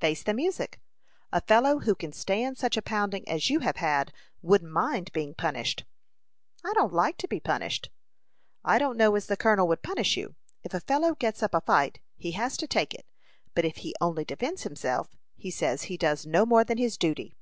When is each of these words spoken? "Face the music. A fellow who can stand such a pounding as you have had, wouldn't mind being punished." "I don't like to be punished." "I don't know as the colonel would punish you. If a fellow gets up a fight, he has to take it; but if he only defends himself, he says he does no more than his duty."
"Face 0.00 0.22
the 0.22 0.32
music. 0.32 0.80
A 1.30 1.42
fellow 1.42 1.80
who 1.80 1.94
can 1.94 2.10
stand 2.10 2.56
such 2.56 2.78
a 2.78 2.80
pounding 2.80 3.28
as 3.28 3.50
you 3.50 3.60
have 3.60 3.76
had, 3.76 4.14
wouldn't 4.40 4.72
mind 4.72 5.12
being 5.12 5.34
punished." 5.34 5.84
"I 6.64 6.72
don't 6.72 6.94
like 6.94 7.18
to 7.18 7.28
be 7.28 7.38
punished." 7.38 7.90
"I 8.64 8.78
don't 8.78 8.96
know 8.96 9.14
as 9.14 9.26
the 9.26 9.36
colonel 9.36 9.68
would 9.68 9.82
punish 9.82 10.16
you. 10.16 10.36
If 10.62 10.72
a 10.72 10.80
fellow 10.80 11.14
gets 11.14 11.42
up 11.42 11.52
a 11.52 11.60
fight, 11.60 12.00
he 12.16 12.30
has 12.30 12.56
to 12.56 12.66
take 12.66 12.94
it; 12.94 13.04
but 13.54 13.66
if 13.66 13.76
he 13.76 13.94
only 14.00 14.24
defends 14.24 14.62
himself, 14.62 15.14
he 15.36 15.50
says 15.50 15.82
he 15.82 15.98
does 15.98 16.24
no 16.24 16.46
more 16.46 16.64
than 16.64 16.78
his 16.78 16.96
duty." 16.96 17.34